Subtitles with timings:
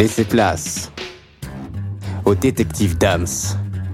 [0.00, 0.90] Laissez place
[2.24, 3.26] au détective Dams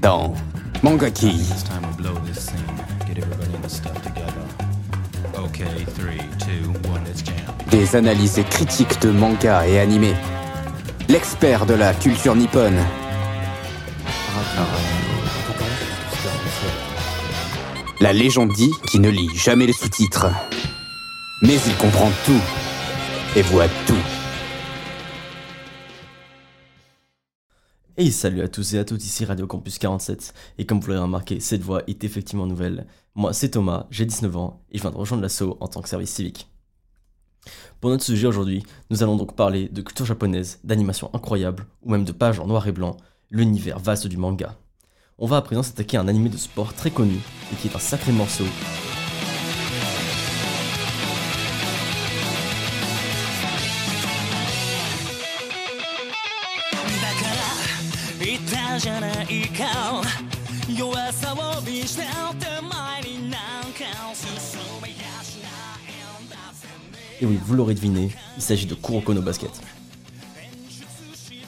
[0.01, 0.35] dans
[0.81, 1.33] Mangaki.
[1.33, 1.83] Let's jam.
[7.73, 10.15] Des analyses critiques de manga et animés.
[11.09, 12.79] L'expert de la culture nippone.
[18.01, 20.29] La légende dit qu'il ne lit jamais les sous-titres.
[21.43, 22.43] Mais il comprend tout
[23.35, 24.16] et voit tout.
[27.99, 30.35] Et salut à tous et à toutes, ici Radio Campus 47.
[30.59, 32.87] Et comme vous l'avez remarqué, cette voix est effectivement nouvelle.
[33.15, 35.89] Moi, c'est Thomas, j'ai 19 ans et je viens de rejoindre l'assaut en tant que
[35.89, 36.47] service civique.
[37.81, 42.05] Pour notre sujet aujourd'hui, nous allons donc parler de culture japonaise, d'animation incroyable ou même
[42.05, 42.99] de pages en noir et blanc,
[43.31, 44.59] l'univers vaste du manga.
[45.17, 47.17] On va à présent s'attaquer à un animé de sport très connu
[47.51, 48.45] et qui est un sacré morceau.
[67.21, 69.51] Et oui, vous l'aurez deviné, il s'agit de Kuroko no Basket.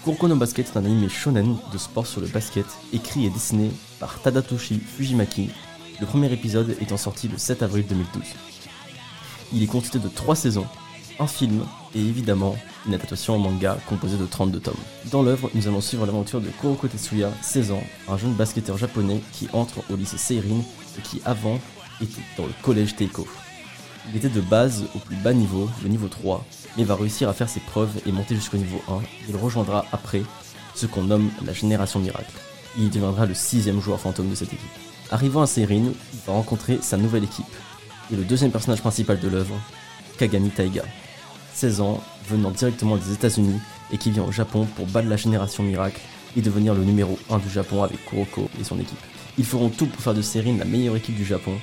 [0.03, 3.71] Kuroko no Basket est un anime shonen de sport sur le basket, écrit et dessiné
[4.01, 5.51] par Tadatoshi Fujimaki,
[6.01, 8.23] le premier épisode étant sorti le 7 avril 2012.
[9.53, 10.67] Il est constitué de 3 saisons,
[11.19, 14.75] un film et évidemment une adaptation en manga composée de 32 tomes.
[15.11, 19.21] Dans l'œuvre, nous allons suivre l'aventure de Kuroko Tetsuya, 16 ans, un jeune basketteur japonais
[19.33, 20.61] qui entre au lycée Seirin
[20.99, 21.59] et qui avant
[22.01, 23.27] était dans le collège Teiko.
[24.11, 26.45] Il était de base au plus bas niveau, le niveau 3,
[26.77, 29.01] mais va réussir à faire ses preuves et monter jusqu'au niveau 1.
[29.29, 30.23] Il rejoindra après
[30.75, 32.33] ce qu'on nomme la génération miracle.
[32.79, 34.69] Il deviendra le sixième joueur fantôme de cette équipe.
[35.11, 37.45] Arrivant à Seirin, il va rencontrer sa nouvelle équipe
[38.11, 39.55] et le deuxième personnage principal de l'œuvre,
[40.19, 40.85] Kagami Taiga.
[41.59, 43.59] 16 ans, venant directement des États-Unis
[43.91, 46.01] et qui vient au Japon pour battre la génération miracle
[46.37, 48.97] et devenir le numéro 1 du Japon avec Kuroko et son équipe.
[49.39, 51.55] Ils feront tout pour faire de Seirin la meilleure équipe du Japon.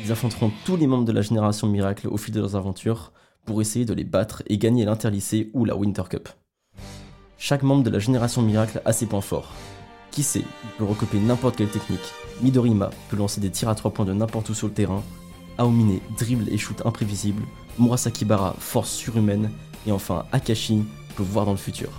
[0.00, 3.10] Ils affronteront tous les membres de la génération miracle au fil de leurs aventures
[3.44, 6.28] pour essayer de les battre et gagner l'interlycée ou la Winter Cup.
[7.36, 9.52] Chaque membre de la génération miracle a ses points forts.
[10.12, 12.14] Qui sait, il peut recopier n'importe quelle technique.
[12.40, 15.02] Midorima peut lancer des tirs à 3 points de n'importe où sur le terrain.
[15.60, 17.42] Aomine dribble et shoot imprévisible.
[17.78, 19.50] Murasakibara force surhumaine.
[19.86, 20.82] Et enfin Akashi
[21.16, 21.90] peut voir dans le futur.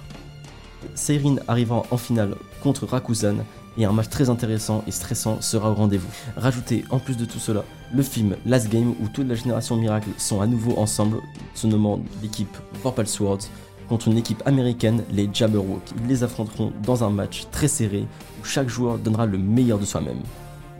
[0.95, 3.37] Seirin arrivant en finale contre Rakuzan
[3.77, 6.09] et un match très intéressant et stressant sera au rendez-vous.
[6.35, 7.63] Rajoutez en plus de tout cela
[7.93, 11.19] le film Last Game où toute la génération miracle sont à nouveau ensemble,
[11.53, 13.47] se nommant l'équipe Vorpal Swords
[13.87, 15.81] contre une équipe américaine, les Jabberwock.
[16.01, 18.05] Ils les affronteront dans un match très serré
[18.41, 20.21] où chaque joueur donnera le meilleur de soi-même.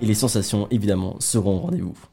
[0.01, 2.10] Et les sensations évidemment seront au rendez-vous.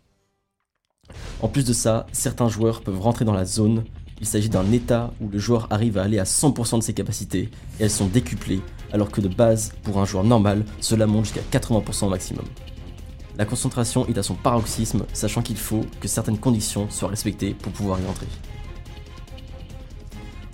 [1.41, 3.84] En plus de ça, certains joueurs peuvent rentrer dans la zone.
[4.20, 7.50] Il s'agit d'un état où le joueur arrive à aller à 100% de ses capacités
[7.78, 8.60] et elles sont décuplées,
[8.92, 12.44] alors que de base, pour un joueur normal, cela monte jusqu'à 80% au maximum.
[13.36, 17.70] La concentration est à son paroxysme, sachant qu'il faut que certaines conditions soient respectées pour
[17.70, 18.26] pouvoir y entrer.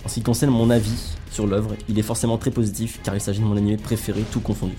[0.05, 3.21] En ce qui concerne mon avis sur l'œuvre, il est forcément très positif car il
[3.21, 4.77] s'agit de mon anime préféré tout confondu.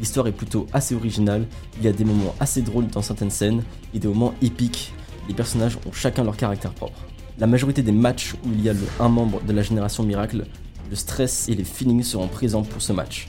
[0.00, 1.46] L'histoire est plutôt assez originale,
[1.78, 4.94] il y a des moments assez drôles dans certaines scènes et des moments épiques.
[5.28, 7.00] Les personnages ont chacun leur caractère propre.
[7.38, 10.44] La majorité des matchs où il y a le, un membre de la génération miracle,
[10.90, 13.28] le stress et les feelings seront présents pour ce match.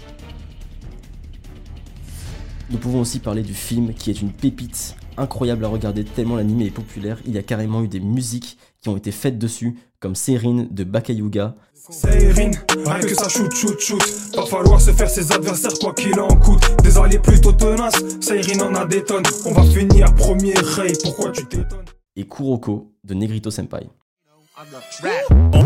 [2.70, 6.62] Nous pouvons aussi parler du film qui est une pépite incroyable à regarder tellement l'anime
[6.62, 10.16] est populaire, il y a carrément eu des musiques qui ont été faites dessus, comme
[10.16, 11.56] Seirin de Bakayuga.
[11.74, 12.52] Seirin,
[12.86, 14.02] rien que ça shoot, shoot, shoot.
[14.36, 16.64] Va falloir se faire ses adversaires quoi qu'il en coûte.
[16.84, 19.24] Des alliés plutôt tenaces, Seirin en a des tonnes.
[19.46, 21.86] On va finir premier Ray, pourquoi tu t'étonnes?
[22.16, 23.88] Et Kuroko de Negrito Senpai.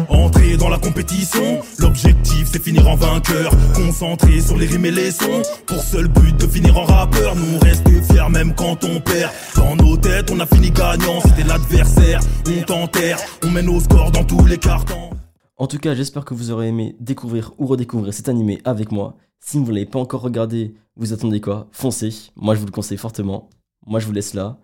[0.10, 3.52] Entrer dans la compétition, l'objectif c'est finir en vainqueur.
[3.76, 7.36] Concentré sur les rimes et les sons, pour seul but de finir en rappeur.
[7.36, 9.32] Nous rester fiers même quand on perd.
[9.56, 12.20] Dans nos têtes, on a fini gagnant, c'était l'adversaire.
[12.48, 15.12] On t'enterre, on mène au score dans tous les cartons.
[15.58, 19.18] En tout cas, j'espère que vous aurez aimé découvrir ou redécouvrir cet animé avec moi.
[19.40, 21.68] Si vous ne l'avez pas encore regardé, vous attendez quoi?
[21.72, 23.50] Foncez, moi je vous le conseille fortement.
[23.86, 24.58] Moi je vous laisse là.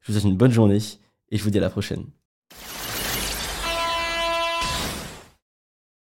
[0.00, 0.78] Je vous souhaite une bonne journée
[1.30, 2.04] et je vous dis à la prochaine.